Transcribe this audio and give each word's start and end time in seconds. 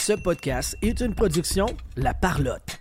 Ce 0.00 0.14
podcast 0.14 0.78
est 0.80 1.02
une 1.02 1.14
production 1.14 1.66
La 1.94 2.14
Parlotte. 2.14 2.79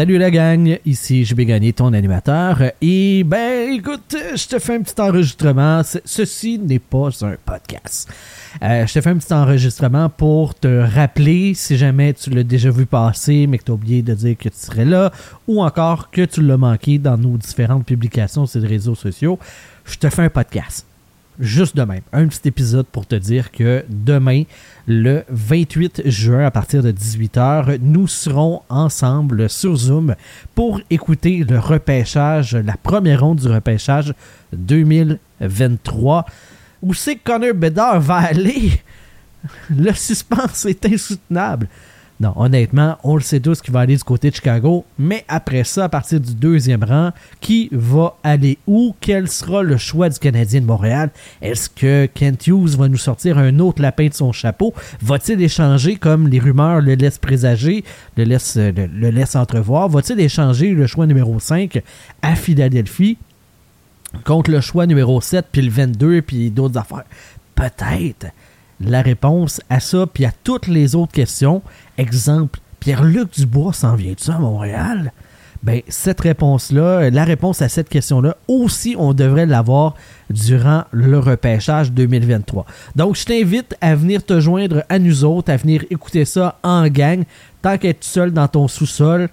Salut 0.00 0.16
la 0.16 0.30
gang, 0.30 0.78
ici 0.86 1.24
vais 1.34 1.44
gagner 1.44 1.74
ton 1.74 1.92
animateur. 1.92 2.62
Et 2.80 3.22
ben 3.22 3.70
écoute, 3.70 4.16
je 4.34 4.46
te 4.46 4.58
fais 4.58 4.76
un 4.76 4.80
petit 4.80 4.98
enregistrement. 4.98 5.82
Ceci 6.06 6.58
n'est 6.58 6.78
pas 6.78 7.10
un 7.20 7.36
podcast. 7.44 8.08
Euh, 8.62 8.86
je 8.86 8.94
te 8.94 9.00
fais 9.02 9.10
un 9.10 9.18
petit 9.18 9.34
enregistrement 9.34 10.08
pour 10.08 10.54
te 10.54 10.68
rappeler 10.68 11.52
si 11.52 11.76
jamais 11.76 12.14
tu 12.14 12.30
l'as 12.30 12.44
déjà 12.44 12.70
vu 12.70 12.86
passer 12.86 13.46
mais 13.46 13.58
que 13.58 13.64
tu 13.64 13.72
as 13.72 13.74
oublié 13.74 14.00
de 14.00 14.14
dire 14.14 14.38
que 14.38 14.48
tu 14.48 14.56
serais 14.56 14.86
là 14.86 15.12
ou 15.46 15.62
encore 15.62 16.10
que 16.10 16.24
tu 16.24 16.40
l'as 16.40 16.56
manqué 16.56 16.96
dans 16.96 17.18
nos 17.18 17.36
différentes 17.36 17.84
publications 17.84 18.46
sur 18.46 18.62
les 18.62 18.68
réseaux 18.68 18.94
sociaux. 18.94 19.38
Je 19.84 19.98
te 19.98 20.08
fais 20.08 20.22
un 20.22 20.30
podcast 20.30 20.86
juste 21.40 21.76
de 21.76 21.82
même. 21.82 22.02
Un 22.12 22.28
petit 22.28 22.46
épisode 22.46 22.86
pour 22.86 23.06
te 23.06 23.14
dire 23.14 23.50
que 23.50 23.84
demain, 23.88 24.44
le 24.86 25.24
28 25.28 26.02
juin, 26.04 26.44
à 26.44 26.50
partir 26.50 26.82
de 26.82 26.92
18h, 26.92 27.78
nous 27.80 28.06
serons 28.06 28.62
ensemble 28.68 29.48
sur 29.48 29.74
Zoom 29.74 30.14
pour 30.54 30.80
écouter 30.90 31.44
le 31.48 31.58
repêchage, 31.58 32.54
la 32.54 32.76
première 32.76 33.20
ronde 33.20 33.40
du 33.40 33.48
repêchage 33.48 34.14
2023. 34.52 36.26
Où 36.82 36.94
c'est 36.94 37.16
que 37.16 37.24
Connor 37.24 37.54
Bedard 37.54 38.00
va 38.00 38.16
aller? 38.16 38.72
Le 39.70 39.92
suspense 39.92 40.66
est 40.66 40.84
insoutenable. 40.86 41.68
Non, 42.20 42.34
honnêtement, 42.36 42.98
on 43.02 43.16
le 43.16 43.22
sait 43.22 43.40
tous 43.40 43.62
qui 43.62 43.70
va 43.70 43.80
aller 43.80 43.96
du 43.96 44.04
côté 44.04 44.28
de 44.28 44.34
Chicago, 44.34 44.84
mais 44.98 45.24
après 45.26 45.64
ça, 45.64 45.84
à 45.84 45.88
partir 45.88 46.20
du 46.20 46.34
deuxième 46.34 46.84
rang, 46.84 47.12
qui 47.40 47.70
va 47.72 48.14
aller 48.22 48.58
où? 48.66 48.94
Quel 49.00 49.26
sera 49.26 49.62
le 49.62 49.78
choix 49.78 50.10
du 50.10 50.18
Canadien 50.18 50.60
de 50.60 50.66
Montréal? 50.66 51.08
Est-ce 51.40 51.70
que 51.70 52.04
Kent 52.12 52.46
Hughes 52.46 52.76
va 52.76 52.88
nous 52.88 52.98
sortir 52.98 53.38
un 53.38 53.58
autre 53.58 53.80
lapin 53.80 54.08
de 54.08 54.12
son 54.12 54.32
chapeau? 54.32 54.74
Va-t-il 55.00 55.40
échanger, 55.40 55.96
comme 55.96 56.28
les 56.28 56.40
rumeurs 56.40 56.82
le 56.82 56.94
laissent 56.94 57.18
présager, 57.18 57.84
le 58.18 58.24
laissent, 58.24 58.58
le, 58.58 58.86
le 58.86 59.36
entrevoir? 59.38 59.88
Va-t-il 59.88 60.20
échanger 60.20 60.72
le 60.72 60.86
choix 60.86 61.06
numéro 61.06 61.40
5 61.40 61.80
à 62.20 62.34
Philadelphie 62.34 63.16
contre 64.24 64.50
le 64.50 64.60
choix 64.60 64.86
numéro 64.86 65.22
7, 65.22 65.46
puis 65.50 65.62
le 65.62 65.70
22, 65.70 66.20
puis 66.20 66.50
d'autres 66.50 66.76
affaires? 66.76 67.04
Peut-être 67.54 68.26
la 68.80 69.02
réponse 69.02 69.60
à 69.68 69.80
ça, 69.80 70.06
puis 70.06 70.24
à 70.24 70.32
toutes 70.44 70.66
les 70.66 70.94
autres 70.94 71.12
questions. 71.12 71.62
Exemple, 71.98 72.58
Pierre-Luc 72.80 73.34
Dubois 73.34 73.72
s'en 73.72 73.94
vient-tu 73.94 74.30
à 74.30 74.38
Montréal? 74.38 75.12
Ben, 75.62 75.82
cette 75.88 76.22
réponse-là, 76.22 77.10
la 77.10 77.24
réponse 77.24 77.60
à 77.60 77.68
cette 77.68 77.90
question-là, 77.90 78.38
aussi, 78.48 78.96
on 78.98 79.12
devrait 79.12 79.44
l'avoir 79.44 79.94
durant 80.30 80.84
le 80.90 81.18
repêchage 81.18 81.92
2023. 81.92 82.64
Donc, 82.96 83.16
je 83.16 83.26
t'invite 83.26 83.76
à 83.82 83.94
venir 83.94 84.24
te 84.24 84.40
joindre 84.40 84.82
à 84.88 84.98
nous 84.98 85.22
autres, 85.24 85.52
à 85.52 85.58
venir 85.58 85.84
écouter 85.90 86.24
ça 86.24 86.58
en 86.62 86.88
gang, 86.88 87.24
tant 87.60 87.76
qu'être 87.76 88.04
seul 88.04 88.32
dans 88.32 88.48
ton 88.48 88.68
sous-sol. 88.68 89.28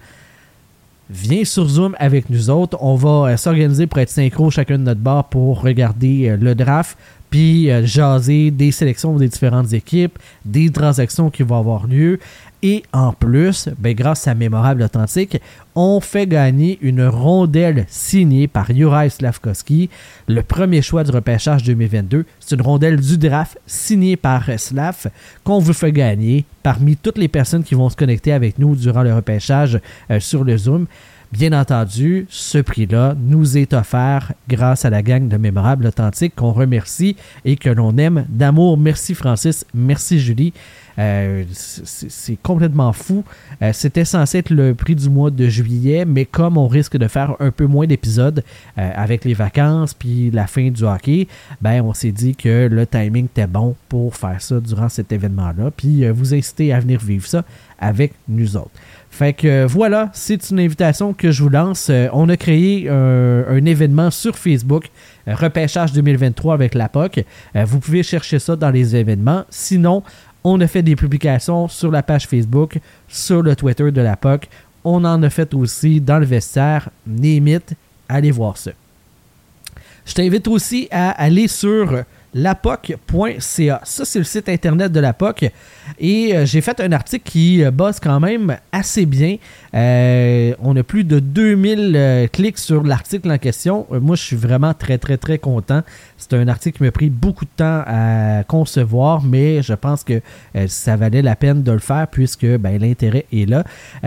Viens 1.08 1.44
sur 1.46 1.66
Zoom 1.66 1.96
avec 1.98 2.28
nous 2.28 2.50
autres. 2.50 2.76
On 2.82 2.94
va 2.94 3.30
euh, 3.30 3.36
s'organiser 3.38 3.86
pour 3.86 3.98
être 3.98 4.10
synchro 4.10 4.50
chacun 4.50 4.76
de 4.76 4.82
notre 4.82 5.00
bar 5.00 5.24
pour 5.30 5.62
regarder 5.62 6.28
euh, 6.28 6.36
le 6.36 6.54
draft 6.54 6.98
puis 7.30 7.70
euh, 7.70 7.84
jaser 7.84 8.50
des 8.50 8.70
sélections 8.70 9.16
des 9.16 9.28
différentes 9.28 9.72
équipes, 9.72 10.18
des 10.44 10.70
transactions 10.70 11.30
qui 11.30 11.42
vont 11.42 11.58
avoir 11.58 11.86
lieu. 11.86 12.18
Et 12.62 12.82
en 12.92 13.12
plus, 13.12 13.68
ben, 13.78 13.94
grâce 13.94 14.26
à 14.26 14.34
Mémorable 14.34 14.82
Authentique, 14.82 15.40
on 15.76 16.00
fait 16.00 16.26
gagner 16.26 16.76
une 16.82 17.06
rondelle 17.06 17.84
signée 17.88 18.48
par 18.48 18.72
Juraj 18.72 19.12
Slavkovski, 19.12 19.90
le 20.26 20.42
premier 20.42 20.82
choix 20.82 21.04
du 21.04 21.12
repêchage 21.12 21.62
2022. 21.62 22.24
C'est 22.40 22.56
une 22.56 22.62
rondelle 22.62 23.00
du 23.00 23.16
draft 23.16 23.60
signée 23.66 24.16
par 24.16 24.50
Slav 24.58 25.06
qu'on 25.44 25.60
vous 25.60 25.72
fait 25.72 25.92
gagner 25.92 26.44
parmi 26.64 26.96
toutes 26.96 27.18
les 27.18 27.28
personnes 27.28 27.62
qui 27.62 27.76
vont 27.76 27.90
se 27.90 27.96
connecter 27.96 28.32
avec 28.32 28.58
nous 28.58 28.74
durant 28.74 29.02
le 29.04 29.14
repêchage 29.14 29.78
euh, 30.10 30.18
sur 30.18 30.42
le 30.42 30.56
Zoom. 30.56 30.86
Bien 31.30 31.52
entendu, 31.52 32.26
ce 32.30 32.56
prix-là 32.56 33.14
nous 33.18 33.58
est 33.58 33.74
offert 33.74 34.32
grâce 34.48 34.86
à 34.86 34.90
la 34.90 35.02
gang 35.02 35.28
de 35.28 35.36
Mémorables 35.36 35.86
Authentiques 35.86 36.34
qu'on 36.34 36.52
remercie 36.52 37.16
et 37.44 37.56
que 37.56 37.68
l'on 37.68 37.98
aime 37.98 38.24
d'amour. 38.30 38.78
Merci 38.78 39.14
Francis, 39.14 39.66
merci 39.74 40.20
Julie. 40.20 40.54
Euh, 40.98 41.44
c'est 41.52 42.38
complètement 42.42 42.92
fou. 42.92 43.24
Euh, 43.62 43.70
c'était 43.72 44.04
censé 44.04 44.38
être 44.38 44.50
le 44.50 44.74
prix 44.74 44.96
du 44.96 45.08
mois 45.08 45.30
de 45.30 45.48
juillet, 45.48 46.04
mais 46.04 46.24
comme 46.24 46.56
on 46.56 46.66
risque 46.66 46.96
de 46.96 47.06
faire 47.06 47.36
un 47.38 47.50
peu 47.50 47.66
moins 47.66 47.86
d'épisodes 47.86 48.42
euh, 48.78 48.90
avec 48.94 49.24
les 49.24 49.34
vacances 49.34 49.94
puis 49.94 50.30
la 50.30 50.46
fin 50.46 50.70
du 50.70 50.82
hockey, 50.82 51.28
ben 51.60 51.82
on 51.82 51.94
s'est 51.94 52.10
dit 52.10 52.34
que 52.34 52.68
le 52.70 52.86
timing 52.86 53.26
était 53.26 53.46
bon 53.46 53.76
pour 53.88 54.16
faire 54.16 54.40
ça 54.40 54.58
durant 54.60 54.88
cet 54.88 55.12
événement-là. 55.12 55.70
Puis 55.76 56.08
vous 56.10 56.34
inciter 56.34 56.72
à 56.72 56.80
venir 56.80 57.00
vivre 57.00 57.26
ça 57.26 57.44
avec 57.78 58.14
nous 58.28 58.56
autres. 58.56 58.70
Fait 59.10 59.32
que 59.32 59.64
voilà, 59.66 60.10
c'est 60.12 60.50
une 60.50 60.60
invitation 60.60 61.12
que 61.12 61.30
je 61.30 61.42
vous 61.42 61.48
lance. 61.48 61.90
on 62.12 62.28
a 62.28 62.36
créé 62.36 62.88
un, 62.88 63.64
événement 63.64 64.10
sur 64.10 64.36
Facebook, 64.36 64.90
Repêchage 65.26 65.92
2023 65.92 66.54
avec 66.54 66.74
la 66.74 66.88
POC. 66.88 67.24
vous 67.54 67.80
pouvez 67.80 68.02
chercher 68.02 68.38
ça 68.38 68.56
dans 68.56 68.70
les 68.70 68.96
événements. 68.96 69.44
Sinon, 69.50 70.02
on 70.44 70.60
a 70.60 70.66
fait 70.66 70.82
des 70.82 70.96
publications 70.96 71.68
sur 71.68 71.90
la 71.90 72.02
page 72.02 72.26
Facebook, 72.26 72.78
sur 73.08 73.42
le 73.42 73.54
Twitter 73.56 73.90
de 73.90 74.00
la 74.00 74.16
POC. 74.16 74.48
On 74.84 75.04
en 75.04 75.22
a 75.22 75.30
fait 75.30 75.52
aussi 75.54 76.00
dans 76.00 76.18
le 76.18 76.26
vestiaire. 76.26 76.88
Némite, 77.06 77.74
allez 78.08 78.30
voir 78.30 78.56
ça. 78.56 78.70
Je 80.06 80.14
t'invite 80.14 80.48
aussi 80.48 80.88
à 80.90 81.10
aller 81.10 81.48
sur 81.48 82.04
lapoc.ca. 82.34 83.80
Ça, 83.84 84.04
c'est 84.04 84.18
le 84.18 84.24
site 84.24 84.48
internet 84.48 84.92
de 84.92 85.00
la 85.00 85.12
POC. 85.12 85.50
Et 85.98 86.36
euh, 86.36 86.46
j'ai 86.46 86.60
fait 86.60 86.80
un 86.80 86.92
article 86.92 87.28
qui 87.28 87.64
euh, 87.64 87.70
bosse 87.70 88.00
quand 88.00 88.20
même 88.20 88.56
assez 88.72 89.06
bien. 89.06 89.36
Euh, 89.74 90.54
on 90.60 90.76
a 90.76 90.82
plus 90.82 91.04
de 91.04 91.18
2000 91.18 92.28
clics 92.32 92.58
sur 92.58 92.82
l'article 92.82 93.30
en 93.30 93.38
question. 93.38 93.86
moi, 93.90 94.16
je 94.16 94.22
suis 94.22 94.36
vraiment 94.36 94.74
très, 94.74 94.98
très, 94.98 95.16
très 95.16 95.38
content. 95.38 95.82
C'est 96.16 96.34
un 96.34 96.48
article 96.48 96.78
qui 96.78 96.84
m'a 96.84 96.90
pris 96.90 97.10
beaucoup 97.10 97.44
de 97.44 97.50
temps 97.56 97.82
à 97.86 98.44
concevoir, 98.44 99.22
mais 99.22 99.62
je 99.62 99.74
pense 99.74 100.04
que 100.04 100.20
ça 100.66 100.96
valait 100.96 101.22
la 101.22 101.36
peine 101.36 101.62
de 101.62 101.72
le 101.72 101.78
faire 101.78 102.06
puisque 102.10 102.46
ben, 102.46 102.78
l'intérêt 102.78 103.26
est 103.32 103.48
là. 103.48 103.64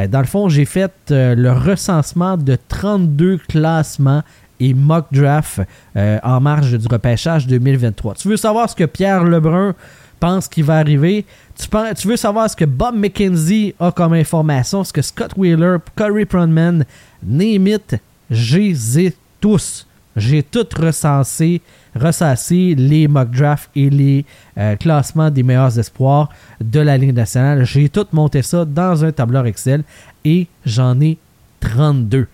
dans 0.08 0.20
le 0.20 0.26
fond, 0.26 0.50
j'ai 0.50 0.66
fait 0.66 0.92
le 1.10 1.52
recensement 1.52 2.38
de 2.38 2.58
32 2.68 3.38
classements 3.48 4.24
et 4.62 4.74
mock 4.74 5.08
draft 5.12 5.62
euh, 5.98 6.20
en 6.24 6.40
marge 6.40 6.78
du 6.78 6.88
repêchage 6.88 7.48
2023. 7.48 8.14
Tu 8.16 8.28
veux 8.30 8.38
savoir 8.38 8.70
ce 8.70 8.76
que 8.76 8.86
Pierre 8.86 9.24
Lebrun 9.24 9.74
pense 10.20 10.48
qu'il 10.48 10.64
va 10.64 10.78
arriver? 10.78 11.26
Tu, 11.98 12.08
veux 12.08 12.16
savoir 12.16 12.50
ce 12.50 12.56
que 12.56 12.66
Bob 12.66 12.96
McKenzie 12.96 13.74
a 13.80 13.92
comme 13.92 14.14
information, 14.14 14.84
ce 14.84 14.94
que 14.94 15.02
Scott 15.02 15.32
Wheeler, 15.36 15.78
Corey 15.96 16.26
Pronman, 16.26 16.86
Name 17.24 17.78
j'ai 18.30 19.16
tous. 19.42 19.88
J'ai 20.16 20.44
tout 20.44 20.68
recensé, 20.78 21.62
ressassé 21.96 22.76
les 22.76 23.08
mock 23.08 23.32
drafts 23.32 23.70
et 23.76 23.90
les 23.90 24.26
euh, 24.58 24.76
classements 24.76 25.32
des 25.32 25.42
meilleurs 25.42 25.80
espoirs 25.80 26.30
de 26.60 26.82
la 26.82 26.98
Ligue 26.98 27.16
nationale. 27.16 27.66
J'ai 27.66 27.90
tout 27.90 28.06
monté 28.12 28.42
ça 28.42 28.66
dans 28.66 29.06
un 29.06 29.12
tableur 29.12 29.46
Excel 29.46 29.84
et 30.26 30.48
j'en 30.66 31.00
ai 31.00 31.18
32. 31.62 32.28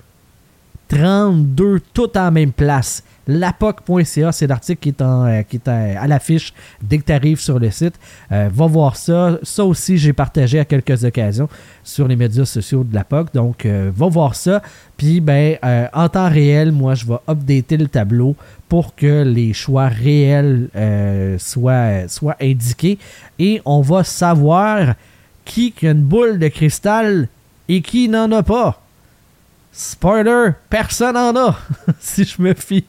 32, 0.87 1.81
tout 1.93 2.17
en 2.17 2.31
même 2.31 2.51
place. 2.51 3.03
Lapoc.ca, 3.27 4.31
c'est 4.31 4.47
l'article 4.47 4.79
qui 4.79 4.89
est, 4.89 5.01
euh, 5.01 5.43
qui 5.43 5.57
est 5.57 5.67
à, 5.67 6.07
l'affiche 6.07 6.53
dès 6.81 6.97
que 6.97 7.03
tu 7.03 7.11
arrives 7.11 7.39
sur 7.39 7.59
le 7.59 7.69
site. 7.71 7.95
Euh, 8.31 8.49
va 8.51 8.67
voir 8.67 8.95
ça. 8.95 9.37
Ça 9.43 9.65
aussi, 9.65 9.97
j'ai 9.97 10.13
partagé 10.13 10.59
à 10.59 10.65
quelques 10.65 11.03
occasions 11.03 11.49
sur 11.83 12.07
les 12.07 12.15
médias 12.15 12.45
sociaux 12.45 12.85
de 12.85 12.95
l'APOC. 12.95 13.33
Donc, 13.33 13.65
euh, 13.65 13.91
va 13.93 14.07
voir 14.07 14.33
ça. 14.35 14.61
Puis, 14.95 15.19
ben, 15.19 15.57
en 15.93 16.09
temps 16.09 16.29
réel, 16.29 16.71
moi, 16.71 16.95
je 16.95 17.05
vais 17.05 17.17
updater 17.29 17.77
le 17.77 17.87
tableau 17.87 18.35
pour 18.69 18.95
que 18.95 19.23
les 19.23 19.53
choix 19.53 19.87
réels 19.87 20.69
soient, 21.37 22.07
soient 22.07 22.37
indiqués. 22.41 22.97
Et 23.39 23.61
on 23.65 23.81
va 23.81 24.03
savoir 24.03 24.95
qui 25.45 25.73
a 25.83 25.91
une 25.91 26.01
boule 26.01 26.39
de 26.39 26.47
cristal 26.47 27.27
et 27.69 27.81
qui 27.81 28.09
n'en 28.09 28.31
a 28.31 28.43
pas. 28.43 28.81
Spoiler, 29.71 30.51
personne 30.69 31.15
en 31.15 31.35
a, 31.35 31.59
si 31.99 32.23
je 32.23 32.41
me 32.41 32.53
fie 32.55 32.85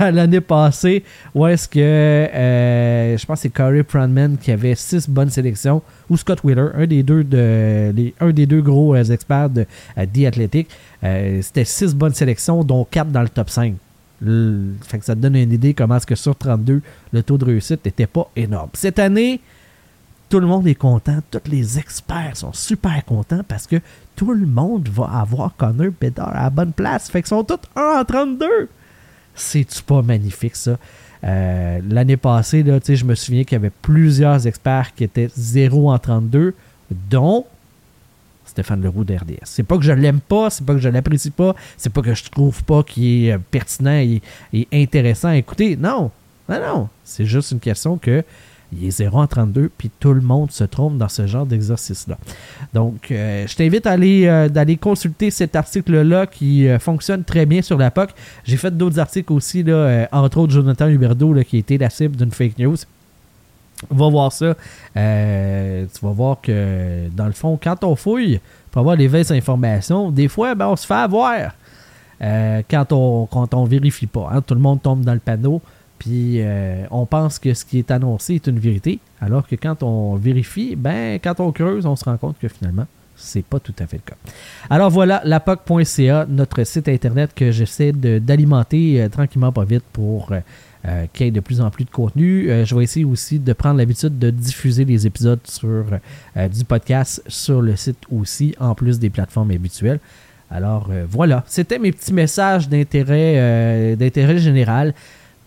à 0.00 0.10
l'année 0.10 0.40
passée, 0.40 1.04
où 1.34 1.46
est-ce 1.46 1.68
que 1.68 1.78
euh, 1.78 3.16
je 3.16 3.24
pense 3.24 3.38
que 3.38 3.42
c'est 3.42 3.48
Corey 3.50 3.84
Pronman 3.84 4.36
qui 4.36 4.50
avait 4.50 4.74
six 4.74 5.08
bonnes 5.08 5.30
sélections, 5.30 5.82
ou 6.10 6.16
Scott 6.16 6.42
Wheeler, 6.42 6.70
un 6.74 6.86
des 6.86 7.02
deux, 7.04 8.60
gros 8.60 8.96
euh, 8.96 9.04
experts 9.04 9.50
de 9.50 9.66
The 9.96 10.26
Athletic. 10.26 10.68
C'était 11.02 11.64
six 11.64 11.94
bonnes 11.94 12.14
sélections, 12.14 12.64
dont 12.64 12.84
quatre 12.90 13.10
dans 13.10 13.22
le 13.22 13.28
top 13.28 13.48
5. 13.48 13.74
fait 14.20 14.98
que 14.98 15.04
ça 15.04 15.14
te 15.14 15.20
donne 15.20 15.36
une 15.36 15.52
idée 15.52 15.74
comment 15.74 15.96
est-ce 15.96 16.06
que 16.06 16.16
sur 16.16 16.34
32, 16.34 16.82
le 17.12 17.22
taux 17.22 17.38
de 17.38 17.44
réussite 17.44 17.84
n'était 17.84 18.06
pas 18.08 18.28
énorme. 18.34 18.70
Cette 18.72 18.98
année, 18.98 19.40
tout 20.32 20.40
le 20.40 20.46
monde 20.46 20.66
est 20.66 20.74
content, 20.74 21.18
tous 21.30 21.50
les 21.50 21.78
experts 21.78 22.38
sont 22.38 22.54
super 22.54 23.04
contents 23.04 23.42
parce 23.46 23.66
que 23.66 23.76
tout 24.16 24.32
le 24.32 24.46
monde 24.46 24.88
va 24.88 25.04
avoir 25.20 25.54
Connor 25.54 25.90
Bedard 26.00 26.34
à 26.34 26.44
la 26.44 26.48
bonne 26.48 26.72
place. 26.72 27.10
Fait 27.10 27.20
qu'ils 27.20 27.28
sont 27.28 27.44
tous 27.44 27.58
1 27.76 28.00
en 28.00 28.02
32. 28.02 28.70
C'est-tu 29.34 29.82
pas 29.82 30.00
magnifique, 30.00 30.56
ça? 30.56 30.78
Euh, 31.22 31.80
l'année 31.86 32.16
passée, 32.16 32.62
là, 32.62 32.78
je 32.82 33.04
me 33.04 33.14
souviens 33.14 33.44
qu'il 33.44 33.56
y 33.56 33.60
avait 33.60 33.72
plusieurs 33.82 34.46
experts 34.46 34.94
qui 34.94 35.04
étaient 35.04 35.28
0 35.36 35.92
en 35.92 35.98
32, 35.98 36.54
dont 36.90 37.44
Stéphane 38.46 38.80
Leroux 38.80 39.04
d'RDS. 39.04 39.44
C'est 39.44 39.64
pas 39.64 39.76
que 39.76 39.84
je 39.84 39.92
l'aime 39.92 40.20
pas, 40.20 40.48
c'est 40.48 40.64
pas 40.64 40.72
que 40.72 40.80
je 40.80 40.88
l'apprécie 40.88 41.30
pas, 41.30 41.54
c'est 41.76 41.92
pas 41.92 42.00
que 42.00 42.14
je 42.14 42.24
trouve 42.30 42.64
pas 42.64 42.82
qu'il 42.82 43.26
est 43.26 43.32
euh, 43.32 43.38
pertinent 43.50 44.00
et, 44.00 44.22
et, 44.54 44.66
intéressant 44.72 45.28
à 45.28 45.36
écouter. 45.36 45.76
Non, 45.76 46.10
non, 46.48 46.58
non. 46.58 46.88
C'est 47.04 47.26
juste 47.26 47.50
une 47.50 47.60
question 47.60 47.98
que 47.98 48.24
il 48.72 48.86
est 48.86 48.90
0 48.90 49.18
en 49.18 49.26
32, 49.26 49.70
puis 49.76 49.90
tout 50.00 50.12
le 50.12 50.20
monde 50.20 50.50
se 50.50 50.64
trompe 50.64 50.96
dans 50.96 51.08
ce 51.08 51.26
genre 51.26 51.46
d'exercice-là. 51.46 52.16
Donc, 52.72 53.10
euh, 53.10 53.46
je 53.46 53.54
t'invite 53.54 53.86
à 53.86 53.92
aller, 53.92 54.26
euh, 54.26 54.48
d'aller 54.48 54.76
consulter 54.76 55.30
cet 55.30 55.56
article-là 55.56 56.26
qui 56.26 56.68
euh, 56.68 56.78
fonctionne 56.78 57.24
très 57.24 57.44
bien 57.46 57.62
sur 57.62 57.76
la 57.76 57.90
POC. 57.90 58.10
J'ai 58.44 58.56
fait 58.56 58.76
d'autres 58.76 58.98
articles 58.98 59.32
aussi, 59.32 59.62
là, 59.62 60.08
entre 60.12 60.38
autres 60.38 60.52
Jonathan 60.52 60.88
Huberdeau, 60.88 61.34
qui 61.42 61.58
était 61.58 61.78
la 61.78 61.90
cible 61.90 62.16
d'une 62.16 62.30
fake 62.30 62.58
news. 62.58 62.76
Va 63.90 64.08
voir 64.08 64.32
ça. 64.32 64.54
tu 64.94 65.00
vas 65.00 66.12
voir 66.12 66.40
que, 66.40 67.08
dans 67.08 67.26
le 67.26 67.32
fond, 67.32 67.58
quand 67.62 67.82
on 67.84 67.96
fouille 67.96 68.40
pour 68.70 68.80
avoir 68.80 68.96
les 68.96 69.08
vraies 69.08 69.32
informations, 69.32 70.10
des 70.10 70.28
fois, 70.28 70.54
ben, 70.54 70.68
on 70.68 70.76
se 70.76 70.86
fait 70.86 70.94
avoir 70.94 71.50
quand, 72.20 72.92
on, 72.92 73.26
quand 73.26 73.52
on 73.54 73.64
vérifie 73.64 74.06
pas. 74.06 74.30
Hein. 74.32 74.40
Tout 74.40 74.54
le 74.54 74.60
monde 74.60 74.80
tombe 74.80 75.02
dans 75.02 75.14
le 75.14 75.18
panneau. 75.18 75.60
Puis 76.02 76.40
euh, 76.40 76.84
on 76.90 77.06
pense 77.06 77.38
que 77.38 77.54
ce 77.54 77.64
qui 77.64 77.78
est 77.78 77.92
annoncé 77.92 78.34
est 78.34 78.48
une 78.48 78.58
vérité, 78.58 78.98
alors 79.20 79.46
que 79.46 79.54
quand 79.54 79.84
on 79.84 80.16
vérifie, 80.16 80.74
ben 80.74 81.20
quand 81.22 81.38
on 81.38 81.52
creuse, 81.52 81.86
on 81.86 81.94
se 81.94 82.04
rend 82.04 82.16
compte 82.16 82.36
que 82.40 82.48
finalement, 82.48 82.86
c'est 83.14 83.44
pas 83.44 83.60
tout 83.60 83.74
à 83.78 83.86
fait 83.86 83.98
le 83.98 84.02
cas. 84.04 84.16
Alors 84.68 84.90
voilà, 84.90 85.22
lapoc.ca, 85.24 86.26
notre 86.28 86.64
site 86.64 86.88
internet 86.88 87.30
que 87.36 87.52
j'essaie 87.52 87.92
d'alimenter 87.92 89.00
euh, 89.00 89.08
tranquillement 89.08 89.52
pas 89.52 89.62
vite 89.62 89.84
pour 89.92 90.32
euh, 90.32 91.06
qu'il 91.12 91.26
y 91.26 91.28
ait 91.28 91.32
de 91.32 91.38
plus 91.38 91.60
en 91.60 91.70
plus 91.70 91.84
de 91.84 91.90
contenu. 91.90 92.48
je 92.64 92.74
vais 92.74 92.82
essayer 92.82 93.04
aussi 93.04 93.38
de 93.38 93.52
prendre 93.52 93.78
l'habitude 93.78 94.18
de 94.18 94.30
diffuser 94.30 94.84
les 94.84 95.06
épisodes 95.06 95.38
sur 95.44 95.84
du 96.52 96.64
podcast 96.64 97.22
sur 97.28 97.62
le 97.62 97.76
site 97.76 97.98
aussi, 98.10 98.56
en 98.58 98.74
plus 98.74 98.98
des 98.98 99.08
plateformes 99.08 99.52
habituelles. 99.52 100.00
Alors 100.50 100.90
voilà, 101.08 101.44
c'était 101.46 101.78
mes 101.78 101.92
petits 101.92 102.12
messages 102.12 102.68
d'intérêt 102.68 103.94
d'intérêt 103.94 104.38
général. 104.38 104.92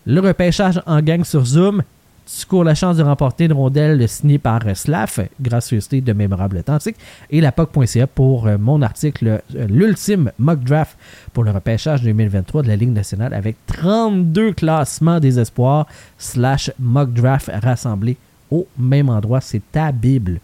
Le 0.08 0.20
repêchage 0.20 0.80
en 0.86 1.02
gang 1.02 1.24
sur 1.24 1.44
Zoom. 1.44 1.82
Tu 2.26 2.46
cours 2.46 2.62
la 2.62 2.76
chance 2.76 2.96
de 2.96 3.02
remporter 3.02 3.46
une 3.46 3.52
rondelle 3.52 4.08
signée 4.08 4.38
par 4.38 4.62
Slav, 4.76 5.26
gracieuseté 5.40 6.00
de 6.00 6.12
Mémorable 6.12 6.58
Authentique, 6.58 6.94
et 7.28 7.40
la 7.40 7.50
POC.ca 7.50 8.06
pour 8.06 8.46
euh, 8.46 8.56
mon 8.56 8.82
article 8.82 9.40
euh, 9.56 9.66
L'ultime 9.68 10.30
mock 10.38 10.60
draft 10.60 10.96
pour 11.32 11.42
le 11.42 11.50
repêchage 11.50 12.02
2023 12.02 12.62
de 12.62 12.68
la 12.68 12.76
Ligue 12.76 12.92
nationale 12.92 13.34
avec 13.34 13.56
32 13.66 14.52
classements 14.52 15.18
des 15.18 15.40
espoirs 15.40 15.88
slash 16.18 16.70
mock 16.78 17.12
draft 17.12 17.50
rassemblés 17.52 18.16
au 18.52 18.68
même 18.78 19.08
endroit. 19.08 19.40
C'est 19.40 19.62
ta 19.72 19.90
Bible 19.90 20.38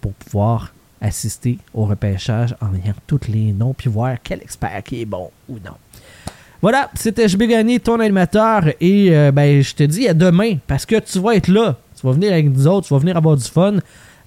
pour 0.00 0.12
pouvoir 0.12 0.72
assister 1.02 1.58
au 1.74 1.84
repêchage 1.84 2.56
en 2.62 2.74
ayant 2.74 2.94
tous 3.06 3.28
les 3.28 3.52
noms 3.52 3.74
puis 3.74 3.90
voir 3.90 4.16
quel 4.22 4.40
expert 4.40 4.82
qui 4.82 5.02
est 5.02 5.06
bon 5.06 5.30
ou 5.50 5.56
non. 5.62 5.76
Voilà, 6.62 6.90
c'était 6.94 7.28
JB 7.28 7.42
Gagné, 7.42 7.80
ton 7.80 7.98
animateur. 7.98 8.68
Et 8.80 9.08
euh, 9.10 9.32
ben, 9.32 9.60
je 9.60 9.74
te 9.74 9.82
dis 9.82 10.06
à 10.06 10.14
demain 10.14 10.58
parce 10.68 10.86
que 10.86 11.00
tu 11.00 11.18
vas 11.18 11.34
être 11.34 11.48
là. 11.48 11.76
Tu 12.00 12.06
vas 12.06 12.12
venir 12.12 12.32
avec 12.32 12.46
nous 12.46 12.68
autres, 12.68 12.86
tu 12.86 12.94
vas 12.94 13.00
venir 13.00 13.16
avoir 13.16 13.36
du 13.36 13.44
fun. 13.44 13.78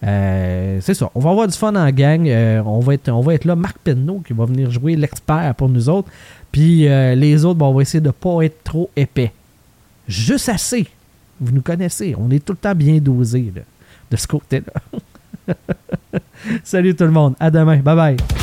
Euh, 0.04 0.78
c'est 0.82 0.94
ça, 0.94 1.10
on 1.16 1.22
va 1.22 1.30
avoir 1.30 1.48
du 1.48 1.58
fun 1.58 1.74
en 1.76 1.90
gang. 1.92 2.28
Euh, 2.28 2.62
on, 2.66 2.82
va 2.82 2.94
être, 2.94 3.10
on 3.10 3.22
va 3.22 3.36
être 3.36 3.46
là. 3.46 3.56
Marc 3.56 3.78
Penneau 3.80 4.22
qui 4.28 4.34
va 4.34 4.44
venir 4.44 4.70
jouer 4.70 4.98
l'expert 4.98 5.56
pour 5.56 5.70
nous 5.70 5.88
autres. 5.88 6.10
Puis 6.52 6.88
les 6.88 7.46
autres, 7.46 7.62
on 7.62 7.74
va 7.74 7.82
essayer 7.82 8.02
de 8.02 8.08
ne 8.08 8.12
pas 8.12 8.42
être 8.42 8.64
trop 8.64 8.90
épais. 8.96 9.32
Juste 10.08 10.50
assez. 10.50 10.88
Vous 11.40 11.54
nous 11.54 11.62
connaissez. 11.62 12.16
On 12.18 12.30
est 12.32 12.44
tout 12.44 12.54
le 12.54 12.58
temps 12.58 12.76
bien 12.76 12.98
dosé 12.98 13.52
de 14.12 14.18
ce 14.18 14.28
côté-là. 14.28 15.54
Salut 16.64 16.96
tout 16.96 17.04
le 17.04 17.12
monde. 17.12 17.36
À 17.40 17.50
demain. 17.50 17.78
Bye 17.78 17.96
bye. 17.96 18.35